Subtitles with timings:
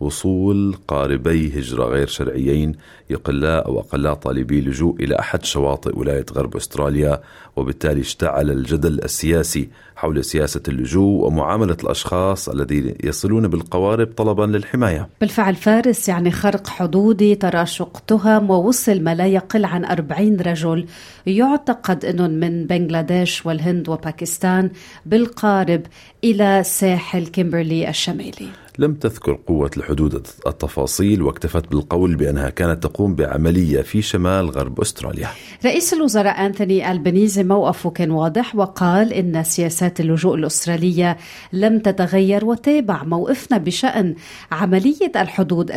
[0.00, 2.72] وصول قاربي هجرة غير شرعيين
[3.10, 7.20] يقلا أو أقلا طالبي لجوء إلى أحد شواطئ ولاية غرب أستراليا
[7.56, 15.08] وبالتالي اشتعل الجدل السياسي حول سياسة اللجوء ومعاملة الأشخاص الذين يصلون بالقوارب طلبا للحماية.
[15.20, 20.86] بالفعل فارس يعني خرق حدودي تراشق تهم ووصل ما لا يقل عن 40 رجل.
[21.26, 24.70] يعتقد أنهم من بنغلاديش والهند وباكستان
[25.06, 25.82] بالقارب
[26.24, 28.63] إلى ساحل كيمبرلي الشمالي.
[28.78, 35.28] لم تذكر قوة الحدود التفاصيل واكتفت بالقول بأنها كانت تقوم بعملية في شمال غرب أستراليا.
[35.64, 41.16] رئيس الوزراء أنثوني البنيزي موقفه كان واضح وقال إن سياسات اللجوء الأسترالية
[41.52, 44.14] لم تتغير وتابع موقفنا بشأن
[44.52, 45.70] عملية الحدود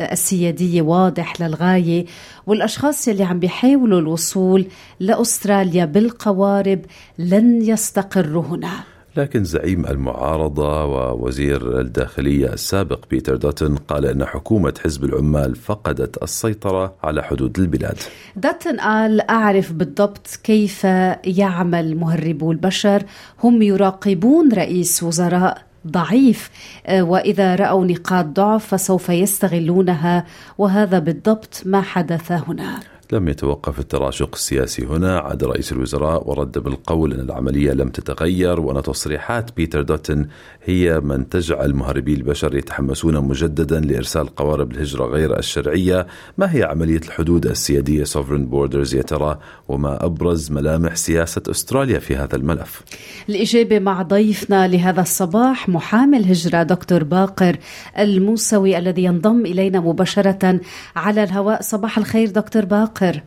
[0.00, 2.06] السيادية واضح للغاية
[2.46, 4.66] والأشخاص اللي عم بيحاولوا الوصول
[5.00, 6.80] لأستراليا بالقوارب
[7.18, 8.91] لن يستقروا هنا.
[9.16, 16.94] لكن زعيم المعارضة ووزير الداخلية السابق بيتر دوتن قال أن حكومة حزب العمال فقدت السيطرة
[17.02, 17.98] على حدود البلاد.
[18.36, 20.84] دوتن قال أعرف بالضبط كيف
[21.24, 23.02] يعمل مهربو البشر.
[23.44, 26.50] هم يراقبون رئيس وزراء ضعيف.
[26.86, 30.26] آه، وإذا رأوا نقاط ضعف فسوف يستغلونها.
[30.58, 32.91] وهذا بالضبط ما حدث هنا.
[33.12, 38.82] لم يتوقف التراشق السياسي هنا عاد رئيس الوزراء ورد بالقول أن العملية لم تتغير وأن
[38.82, 40.26] تصريحات بيتر دوتن
[40.64, 46.06] هي من تجعل مهربي البشر يتحمسون مجددا لإرسال قوارب الهجرة غير الشرعية.
[46.38, 49.38] ما هي عملية الحدود السيادية Sovereign Borders يا ترى؟
[49.68, 52.82] وما أبرز ملامح سياسة أستراليا في هذا الملف؟
[53.28, 57.56] الإجابة مع ضيفنا لهذا الصباح محامي الهجرة دكتور باقر
[57.98, 60.60] الموسوي الذي ينضم إلينا مباشرة
[60.96, 61.62] على الهواء.
[61.62, 63.01] صباح الخير دكتور باقر.
[63.02, 63.20] باقر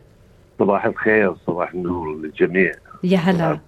[0.58, 2.72] صباح الخير صباح النور للجميع.
[3.04, 3.58] يا هلا.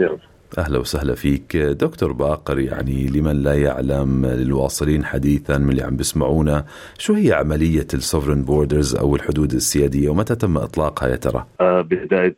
[0.59, 1.57] أهلا وسهلا فيك.
[1.57, 6.65] دكتور باقر يعني لمن لا يعلم للواصلين حديثا من اللي عم بيسمعونا
[6.99, 11.81] شو هي عملية ال Sovereign Borders أو الحدود السيادية ومتى تم إطلاقها يا ترى؟ آه
[11.81, 12.37] بداية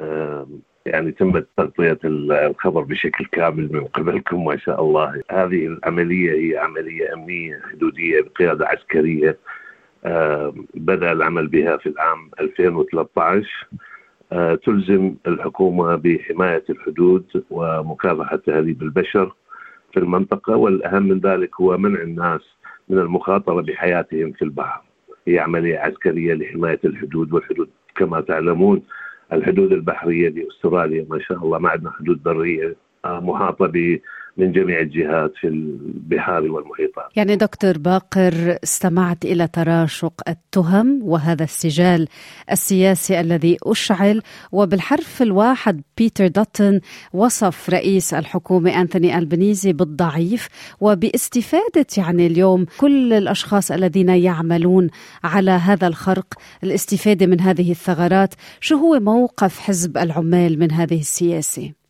[0.00, 0.46] آه
[0.86, 5.22] يعني تم تغطية الخبر بشكل كامل من قبلكم ما شاء الله.
[5.30, 9.28] هذه العملية هي عملية أمنية حدودية بقيادة عسكرية.
[9.28, 9.36] آه،
[10.74, 13.66] بدأ العمل بها في العام 2013
[14.32, 19.34] آه، تلزم الحكومة بحماية الحدود ومكافحة تهذيب البشر
[19.92, 22.40] في المنطقة والأهم من ذلك هو منع الناس
[22.88, 24.82] من المخاطرة بحياتهم في البحر.
[25.28, 28.82] هي عملية عسكرية لحماية الحدود والحدود كما تعلمون
[29.32, 33.66] الحدود البحرية لأستراليا ما شاء الله ما عندنا حدود برية آه، محاطة
[34.36, 42.08] من جميع الجهات في البحار والمحيطات يعني دكتور باقر استمعت إلى تراشق التهم وهذا السجال
[42.52, 46.80] السياسي الذي أشعل وبالحرف الواحد بيتر دوتن
[47.12, 50.48] وصف رئيس الحكومة أنثوني ألبنيزي بالضعيف
[50.80, 54.88] وباستفادة يعني اليوم كل الأشخاص الذين يعملون
[55.24, 61.85] على هذا الخرق الاستفادة من هذه الثغرات شو هو موقف حزب العمال من هذه السياسة؟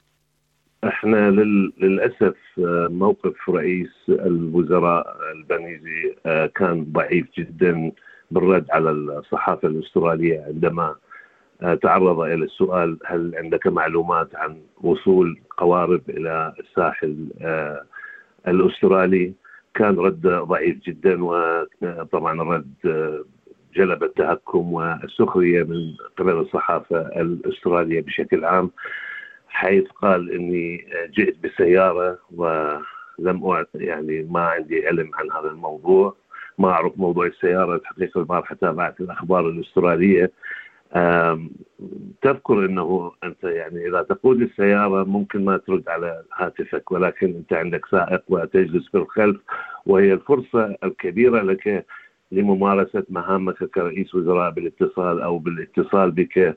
[0.88, 7.92] إحنا للأسف آه، موقف رئيس الوزراء البنيزي آه، كان ضعيف جدا
[8.30, 10.94] بالرد على الصحافة الأسترالية عندما
[11.62, 17.26] آه، تعرض إلى السؤال هل عندك معلومات عن وصول قوارب إلى الساحل
[18.48, 19.32] الأسترالي؟
[19.74, 22.74] كان رد ضعيف جدا وطبعا الرد
[23.76, 28.70] جلب التهكم والسخرية من قبل الصحافة الأسترالية بشكل عام.
[29.56, 30.86] حيث قال إني
[31.16, 36.16] جئت بسيارة ولم يعني ما عندي علم عن هذا الموضوع.
[36.58, 40.32] ما أعرف موضوع السيارة الحقيقة البارحه تابعت الأخبار الأسترالية.
[42.22, 47.86] تذكر إنه أنت يعني إذا تقود السيارة ممكن ما ترد على هاتفك ولكن أنت عندك
[47.86, 49.40] سائق وتجلس في الخلف
[49.86, 51.86] وهي الفرصة الكبيرة لك
[52.32, 56.56] لممارسة مهامك كرئيس وزراء بالاتصال أو بالاتصال بك.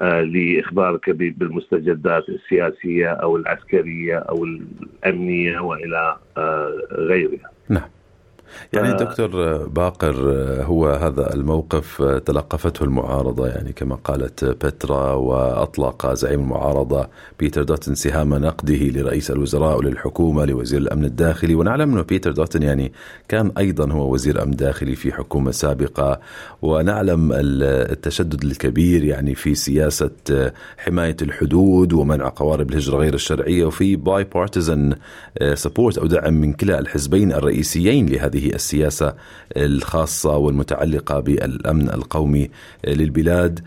[0.00, 7.50] لإخبارك بالمستجدات السياسية أو العسكرية أو الأمنية وإلى آه، غيرها.
[7.68, 7.88] نعم.
[8.72, 10.14] يعني دكتور باقر
[10.62, 17.08] هو هذا الموقف تلقفته المعارضة يعني كما قالت بترا وأطلق زعيم المعارضة
[17.38, 21.54] بيتر دوتن سهام نقده لرئيس الوزراء وللحكومة لوزير الأمن الداخلي.
[21.54, 22.92] ونعلم أنه بيتر دوتن يعني
[23.28, 26.20] كان أيضا هو وزير أمن داخلي في حكومة سابقة.
[26.62, 30.10] ونعلم التشدد الكبير يعني في سياسة
[30.78, 33.64] حماية الحدود ومنع قوارب الهجرة غير الشرعية.
[33.64, 34.94] وفي bipartisan
[35.54, 39.14] support أو دعم من كلا الحزبين الرئيسيين لهذه السياسة
[39.56, 42.50] الخاصة والمتعلقة بالأمن القومي
[42.86, 43.60] للبلاد.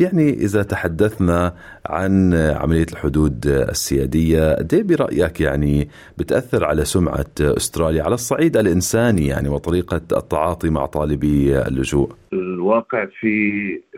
[0.00, 1.54] يعني إذا تحدثنا
[1.86, 9.48] عن عملية الحدود السيادية دي برأيك يعني بتأثر على سمعة أستراليا على الصعيد الإنساني يعني
[9.48, 13.36] وطريقة التعاطي مع طالبي اللجوء؟ الواقع في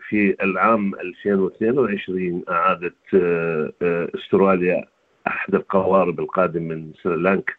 [0.09, 2.94] في العام 2022 أعادت
[4.15, 4.85] أستراليا
[5.26, 7.53] أحد القوارب القادم من سريلانكا.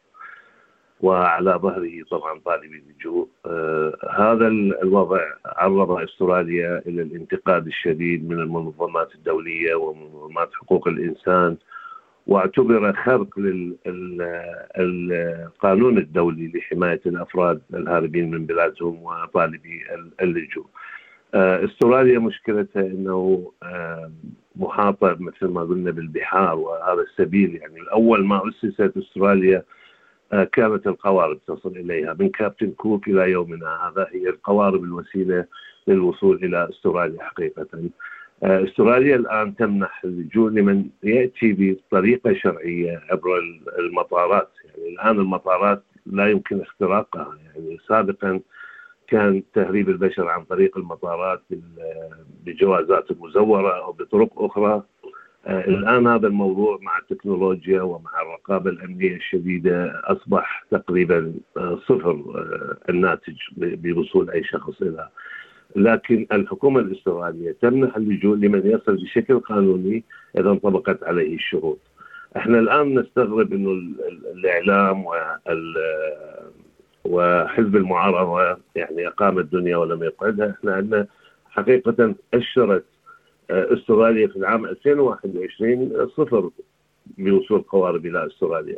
[1.02, 4.48] وعلى ظهره طبعا طالبي اللجوء آه هذا
[4.84, 11.58] الوضع عرض استراليا إلى الانتقاد الشديد من المنظمات الدولية ومنظمات حقوق الإنسان
[12.28, 13.40] واعتبر خرق
[14.78, 19.82] للقانون الدولي لحماية الأفراد الهاربين من بلادهم وطالبي
[20.22, 20.66] اللجوء.
[21.34, 24.12] آه استراليا مشكلتها إنه آه
[24.56, 29.64] محاطة مثل ما قلنا بالبحار وهذا السبيل يعني اول ما أسست استراليا
[30.32, 35.46] كانت القوارب تصل إليها من كابتن كوك إلى يومنا هذا هي القوارب الوسيلة
[35.88, 37.68] للوصول إلى استراليا حقيقة.
[38.44, 43.40] آه، استراليا الآن تمنح اللجوء لمن يأتي بطريقة شرعية عبر
[43.80, 48.40] المطارات، يعني الآن المطارات لا يمكن اختراقها، يعني سابقا
[49.08, 51.42] كان تهريب البشر عن طريق المطارات
[52.46, 54.84] بجوازات مزورة أو بطرق أخرى.
[55.48, 62.78] آه، الآن هذا الموضوع مع التكنولوجيا ومع الرقابة الأمنية الشديدة أصبح تقريبا آه، صفر آه،
[62.90, 65.10] الناتج بوصول أي شخص إلى
[65.76, 70.04] لكن الحكومة الاستراليه تمنح اللجوء لمن يصل بشكل قانوني
[70.38, 71.80] إذا انطبقت عليه الشروط.
[72.38, 73.72] إحنا الآن نستغرب إنه
[74.34, 75.76] الإعلام وال
[77.06, 81.08] وحزب المعارضة يعني أقام الدنيا ولم يقعدها، إحنا عندنا
[81.50, 82.86] حقيقه أشرت
[83.50, 86.50] استراليا في العام 2021 صفر
[87.18, 88.78] بوصول قوارب إلى استراليا.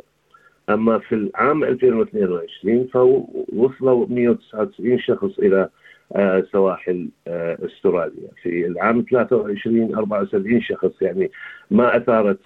[0.70, 5.68] أما في العام 2022 فوصلوا 199 شخص إلى
[6.16, 8.28] آه، سواحل آه، استراليا.
[8.42, 11.30] في العام 23 74 شخص يعني
[11.70, 12.38] ما أثارت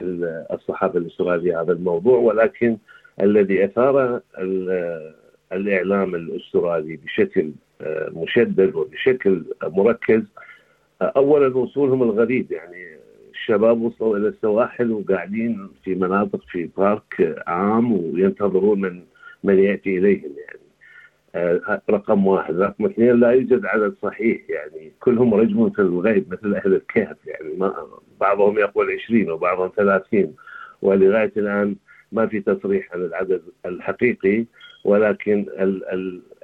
[0.50, 2.76] الصحافة الإسترالية هذا الموضوع ولكن
[3.22, 4.20] الذي أثار
[5.52, 10.22] الإعلام الإسترالي بشكل آه، مشدد وبشكل مركز
[11.02, 12.98] اولا وصولهم الغريب يعني
[13.32, 19.02] الشباب وصلوا إلى السواحل وقاعدين في مناطق في بارك عام وينتظرون من
[19.44, 20.66] من يأتي إليهم يعني
[21.34, 26.54] آه، رقم واحد، رقم اثنين لا يوجد عدد صحيح يعني كلهم رجم في الغيب مثل
[26.54, 27.74] أهل الكهف يعني ما
[28.20, 30.34] بعضهم يقول 20 وبعضهم 30
[30.82, 31.76] ولغاية الآن
[32.12, 34.44] ما في تصريح عن العدد الحقيقي
[34.84, 35.46] ولكن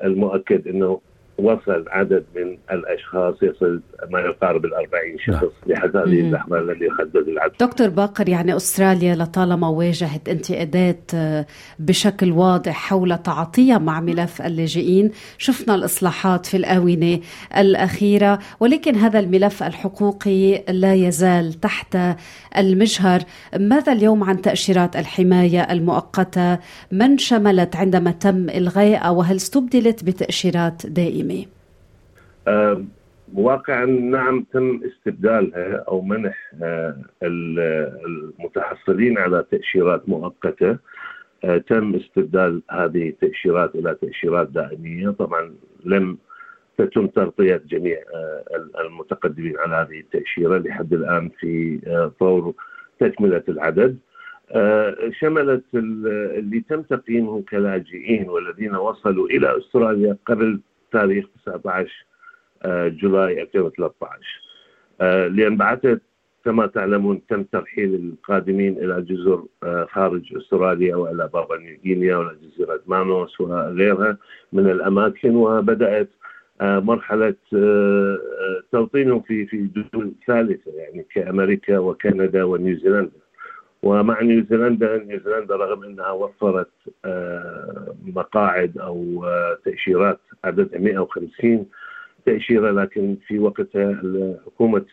[0.05, 1.01] المؤكد إنه
[1.43, 3.81] وصل عدد من الأشخاص يصل
[4.11, 7.55] ما يقارب ال 40 شخص لحد هذه اللحظه الذي يحدد العدد.
[7.61, 11.47] دكتور باقر يعني أستراليا لطالما واجهت انتقادات آه،
[11.79, 17.21] بشكل واضح حول تعاطيها مع ملف اللاجئين، شفنا الإصلاحات في الآونة
[17.57, 21.99] الأخيرة ولكن هذا الملف الحقوقي لا يزال تحت
[22.59, 23.21] المجهر،
[23.59, 26.59] ماذا اليوم عن تأشيرات الحماية المؤقتة؟
[26.93, 30.87] من شملت عندما تم إلغائها؟ وهل استبدلت بتأشيرات
[31.33, 31.47] دائمه؟
[32.49, 32.87] العلمي؟
[33.35, 40.79] واقعا نعم تم استبدالها أو منح آه، المتحصلين على تأشيرات مؤقتة
[41.45, 46.19] آه، تم استبدال هذه التأشيرات إلى تأشيرات دائمية طبعا لم
[46.79, 48.45] تتم تغطية جميع آه،
[48.87, 51.81] المتقدمين على هذه التأشيرة لحد الآن في
[52.21, 52.55] طور
[53.01, 53.99] تكملة العدد
[55.21, 60.61] شملت اللي تم تقييمهم كلاجئين والذين وصلوا إلى أستراليا قبل
[60.93, 62.07] تاريخ 19
[62.63, 64.41] آه، جولاي 2013
[65.01, 66.01] آه، لأن بعد
[66.45, 72.81] كما تعلمون تم ترحيل القادمين إلى جزر آه، خارج أستراليا وإلى بابا نيوغينيا وإلى جزيرة
[72.87, 74.19] مانوس وغيرها
[74.53, 76.09] من الأماكن وبدأت
[76.61, 77.35] مرحلة
[78.73, 83.23] توطينهم في في دول ثالثة يعني كأمريكا وكندا ونيوزيلندا.
[83.83, 86.71] ومع نيوزيلندا نيوزيلندا رغم إنها وفرت
[88.07, 91.67] مقاعد أو آه، تأشيرات عددها 150
[92.27, 94.03] تأشيرة لكن في وقتها
[94.47, 94.85] حكومه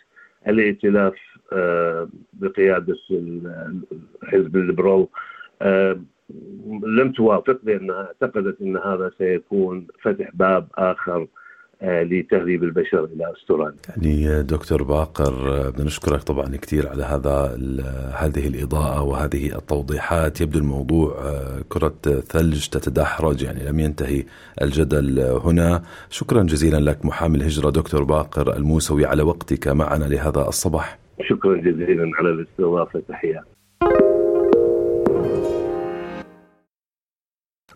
[0.47, 1.13] الائتلاف
[1.53, 2.95] آه، بقيادة
[4.23, 5.07] حزب الليبرال
[6.83, 10.93] لم توافق لأنها اعتقدت إن هذا سيكون فتح باب آه،
[11.81, 13.75] لتهريب البشر إلى استراليا.
[13.89, 17.57] يعني دكتور باقر بدنا نشكرك طبعا كثير على هذا
[18.15, 24.23] هذه الإضاءة وهذه التوضيحات يبدو الموضوع آه، كرة ثلج تتدحرج يعني لم ينتهي
[24.61, 30.99] الجدل هنا شكرا جزيلا لك محامي الهجرة دكتور باقر الموسوي على وقتك معنا لهذا الصباح.
[31.29, 33.58] شكرا جزيلا على الاستضافة تحياتي.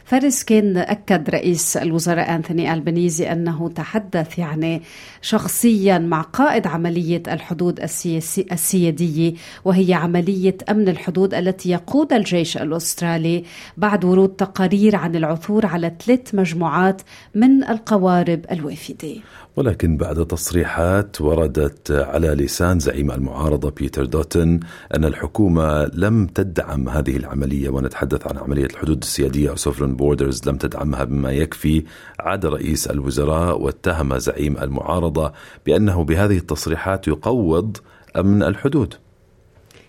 [0.05, 4.81] فارس كان أكد رئيس الوزراء أنثوني ألبنيزي أنه تحدث يعني
[5.21, 9.33] شخصيا مع قائد عملية الحدود السياسي السيادية
[9.65, 13.43] وهي عملية أمن الحدود التي يقود الجيش الأسترالي
[13.77, 17.01] بعد ورود تقارير عن العثور على ثلاث مجموعات
[17.35, 19.15] من القوارب الوافدة.
[19.55, 24.59] ولكن بعد تصريحات وردت على لسان زعيم المعارضة بيتر دوتن
[24.95, 29.49] أن الحكومة لم تدعم هذه العملية ونتحدث عن عملية الحدود السيادية.
[29.49, 31.83] أو Sovereign Borders لم تدعمها بما يكفي
[32.19, 35.33] عاد رئيس الوزراء واتهم زعيم المعارضة
[35.65, 37.77] بأنه بهذه التصريحات يقوض
[38.15, 38.93] أمن الحدود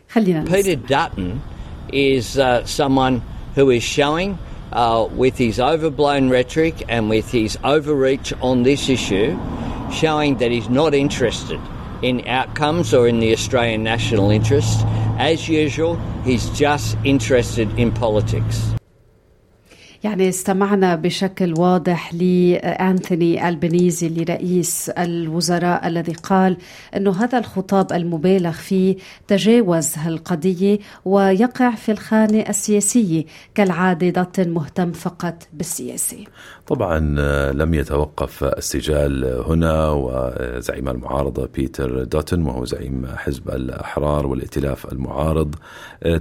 [0.09, 1.41] خلينا Peter Dutton
[1.93, 3.23] is uh, someone
[3.55, 4.39] who is showing
[4.73, 9.39] uh, with his overblown rhetoric and with his overreach on this issue,
[9.93, 11.61] showing that he's not interested
[12.03, 14.85] in outcomes or in the Australian national interest.
[15.19, 18.74] As usual, he's just interested in politics.
[20.05, 26.57] يعني استمعنا بشكل واضح لأنثوني البنيزي لرئيس الوزراء الذي قال
[26.97, 28.97] أنه هذا الخطاب المبالغ فيه
[29.29, 36.25] تجاوز هالقضية ويقع في الخانة السياسية كالعادة داتن مهتم فقط بالسياسة.
[36.67, 36.99] طبعا
[37.53, 45.55] لم يتوقف السجال هنا وزعيم المعارضة بيتر دوتن وهو زعيم حزب الأحرار والائتلاف المعارض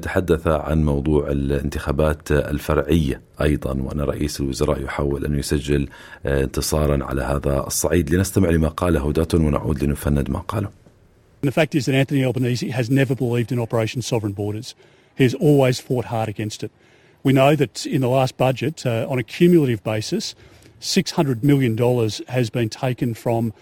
[0.01, 3.72] تحدث عن موضوع الانتخابات الفرعية أيضا.
[3.72, 5.88] وأن رئيس الوزراء يحاول أن يسجل
[6.26, 10.70] انتصارا على هذا الصعيد لنستمع لما قاله داتون ونعود لنفند ما قاله
[11.40, 14.74] The fact is that Anthony Albanese has never believed in Operation Sovereign Borders.
[15.16, 16.72] He has always fought hard against it.
[17.22, 20.34] We know that in the last budget, uh, on a cumulative basis,
[20.80, 21.76] $600 million
[22.28, 23.52] has been taken from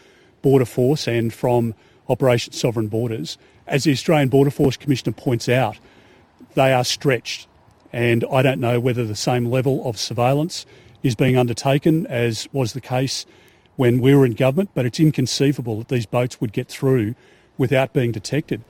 [0.42, 1.74] Border Force and from
[2.08, 3.38] Operation Sovereign Borders.
[3.66, 5.78] As the Australian Border Force Commissioner points out,
[6.54, 7.48] they are stretched.
[7.93, 10.65] And I don't know whether the same level of surveillance
[11.03, 13.25] is being undertaken as was the case
[13.75, 17.15] when we were in government, but it's inconceivable that these boats would get through
[17.57, 18.63] without being detected.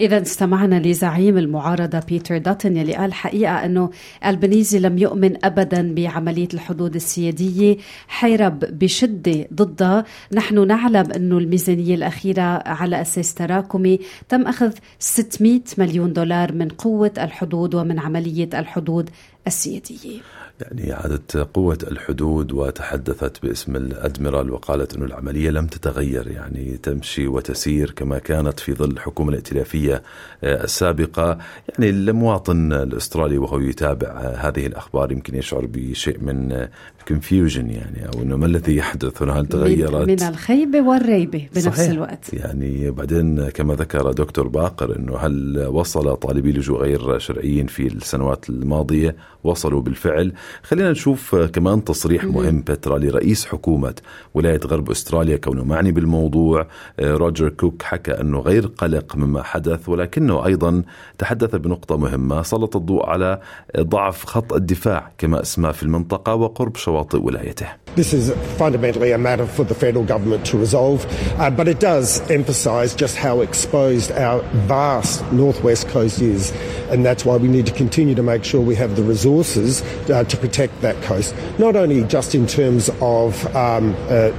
[0.00, 3.90] إذا استمعنا لزعيم المعارضة بيتر داتن يلي قال حقيقة أنه
[4.26, 7.76] البنيزي لم يؤمن أبدا بعملية الحدود السيادية
[8.08, 10.04] حيرب بشدة ضدها.
[10.32, 13.98] نحن نعلم أنه الميزانية الأخيرة على أساس تراكمي
[14.28, 19.10] تم أخذ 600 مليون دولار من قوة الحدود ومن عملية الحدود
[19.46, 20.20] السيادية.
[20.60, 27.90] يعني عادت قوة الحدود وتحدثت باسم الأدميرال وقالت أن العملية لم تتغير يعني تمشي وتسير
[27.90, 30.02] كما كانت في ظل الحكومة الائتلافية
[30.44, 31.38] السابقة.
[31.68, 36.68] يعني المواطن الأسترالي وهو يتابع هذه الأخبار يمكن يشعر بشيء من
[37.08, 41.90] confusion يعني أو أنه ما الذي يحدث؟ هنا هل تغيرت؟ من الخيبة والريبة بنفس صحيح.
[41.90, 42.34] الوقت.
[42.34, 48.50] يعني بعدين كما ذكر دكتور باقر أنه هل وصل طالبي لجوء غير شرعيين في السنوات
[48.50, 50.32] الماضية؟ وصلوا بالفعل.
[50.62, 53.94] خلينا نشوف كمان تصريح مهم بترا لرئيس حكومة
[54.34, 56.66] ولاية غرب أستراليا كونه معني بالموضوع
[57.00, 60.82] روجر كوك حكى أنه غير قلق مما حدث ولكنه أيضا
[61.18, 63.40] تحدث بنقطة مهمة سلط الضوء على
[63.80, 67.66] ضعف خط الدفاع كما اسمه في المنطقة وقرب شواطئ ولايته
[67.96, 71.04] This is fundamentally a matter for the federal government to resolve,
[71.40, 74.38] uh, but it does emphasise just how exposed our
[74.68, 76.52] vast northwest coast is,
[76.92, 80.22] and that's why we need to continue to make sure we have the resources uh,
[80.22, 84.32] to protect that coast, not only just in terms of um, uh,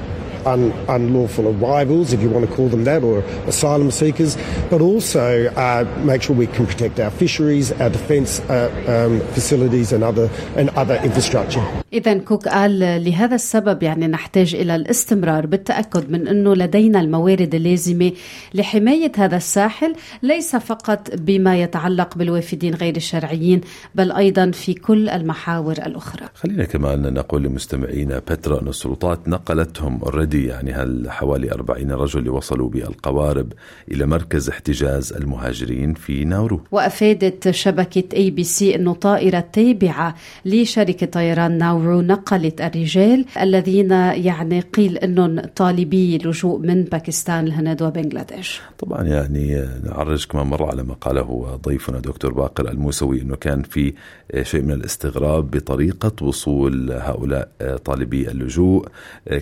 [0.45, 4.37] un, unlawful arrivals, if you want to call them that, or asylum seekers,
[4.69, 9.91] but also uh, make sure we can protect our fisheries, our defence uh, um, facilities,
[9.91, 11.63] and other and other infrastructure.
[11.93, 18.11] إذا كوك قال لهذا السبب يعني نحتاج إلى الاستمرار بالتأكد من أنه لدينا الموارد اللازمة
[18.53, 23.61] لحماية هذا الساحل ليس فقط بما يتعلق بالوافدين غير الشرعيين
[23.95, 30.47] بل أيضا في كل المحاور الأخرى خلينا كمان نقول لمستمعينا بترا أن السلطات نقلتهم already
[30.47, 33.53] يعني هل حوالي 40 رجل اللي وصلوا بالقوارب
[33.91, 36.61] إلى مركز احتجاز المهاجرين في ناورو.
[36.71, 45.39] وأفادت شبكة ABC أنه طائرة تابعة لشركة طيران ناورو نقلت الرجال الذين يعني قيل أنهم
[45.39, 48.61] طالبي لجوء من باكستان الهند وبنغلاديش.
[48.79, 53.93] طبعا يعني نعرج كمان مرة على ما قاله ضيفنا دكتور باقر الموسوي أنه كان في
[54.41, 57.49] شيء من الاستغراب بطريقة وصول هؤلاء
[57.85, 58.87] طالبي اللجوء.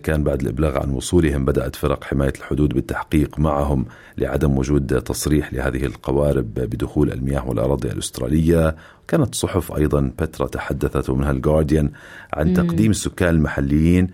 [0.04, 3.86] كان بعد الإبلاغ عن وصولهم بدأت فرق حماية الحدود بالتحقيق معهم
[4.18, 8.76] لعدم وجود تصريح لهذه القوارب بدخول المياه والأراضي الأسترالية.
[9.08, 11.92] كانت صحف أيضا بترا تحدثت ومنها الجارديان
[12.34, 14.08] عن تقديم السكان المحليين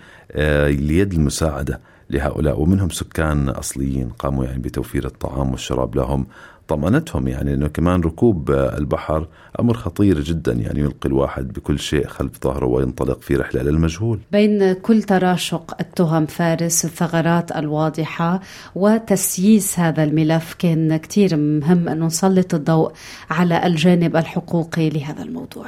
[0.67, 6.25] ليد المساعدة لهؤلاء ومنهم سكان أصليين قاموا يعني بتوفير الطعام والشراب لهم.
[6.67, 9.27] طمأنتهم يعني إنه كمان ركوب البحر
[9.59, 14.19] أمر خطير جدا يعني يلقي الواحد بكل شيء خلف ظهره وينطلق في رحلة للمجهول.
[14.31, 18.41] بين كل تراشق التهم فارس الثغرات الواضحة
[18.75, 22.91] وتسييس هذا الملف كان كثير مهم انه نسلط الضوء
[23.29, 25.65] على الجانب الحقوقي لهذا الموضوع.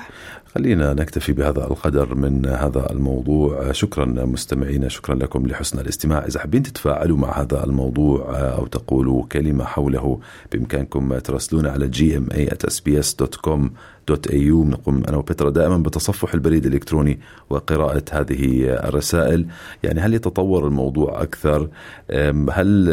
[0.57, 3.71] خلينا نكتفي بهذا القدر من هذا الموضوع.
[3.71, 6.25] شكرا مستمعينا شكرا لكم لحسن الاستماع.
[6.25, 10.19] إذا حابين تتفاعلوا مع هذا الموضوع أو تقولوا كلمة حوله
[10.51, 13.59] بإمكانكم تراسلونا على gma.sbs.com
[14.07, 19.45] دوت ايو بنقوم أنا وبترا دائما بتصفح البريد الإلكتروني وقراءة هذه الرسائل.
[19.83, 21.69] يعني هل يتطور الموضوع أكثر؟
[22.51, 22.89] هل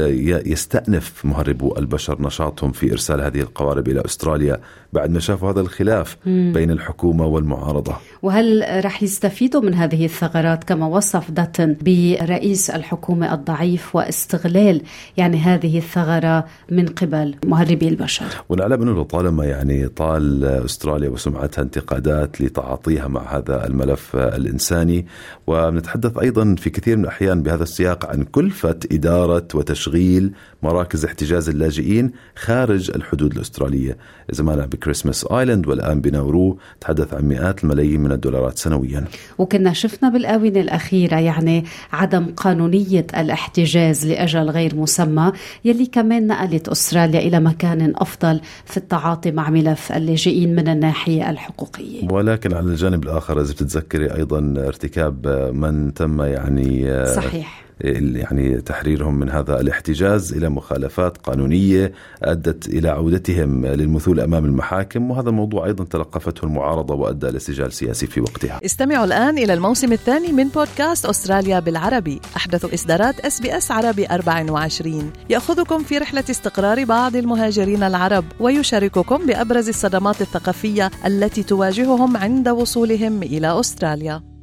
[0.46, 4.60] يستأنف مهربو البشر نشاطهم في إرسال هذه القوارب إلى أستراليا
[4.92, 6.16] بعد ما شافوا هذا الخلاف.
[6.26, 13.96] بين الحكومة والمعارضة؟ وهل رح يستفيدوا من هذه الثغرات كما وصف داتن برئيس الحكومة الضعيف
[13.96, 14.82] واستغلال
[15.16, 21.62] يعني هذه الثغرة من قبل مهربي البشر؟ ونعلم أنه طالما يعني طال أستراليا استراليا وسمعتها
[21.62, 25.06] انتقادات لتعاطيها مع هذا الملف الإنساني
[25.46, 30.32] ونتحدث أيضا في كثير من الأحيان بهذا السياق عن كلفة إدارة وتشغيل
[30.62, 33.96] مراكز احتجاز اللاجئين خارج الحدود الأسترالية،
[34.30, 39.04] زمانها بكريسماس آيلاند والآن بناورو تحدث عن مئات الملايين من الدولارات سنويا.
[39.38, 45.32] وكنا شفنا بالآونة الأخيرة يعني عدم قانونية الاحتجاز لأجل غير مسمى
[45.64, 52.08] يلي كمان نقلت أستراليا إلى مكان أفضل في التعاطي مع ملف اللاجئين من الناحية الحقوقية.
[52.10, 59.30] ولكن على الجانب الآخر إذا بتتذكري أيضا ارتكاب من تم يعني صحيح يعني تحريرهم من
[59.30, 66.44] هذا الاحتجاز إلى مخالفات قانونية أدت إلى عودتهم للمثول أمام المحاكم وهذا الموضوع أيضا تلقفته
[66.44, 68.60] المعارضة وأدى إلى سجال سياسي في وقتها.
[68.64, 75.82] استمعوا الآن إلى الموسم الثاني من بودكاست أستراليا بالعربي، أحدث إصدارات SBS عربي 24 يأخذكم
[75.82, 83.60] في رحلة استقرار بعض المهاجرين العرب ويشارككم بأبرز الصدمات الثقافية التي تواجههم عند وصولهم إلى
[83.60, 84.33] أستراليا.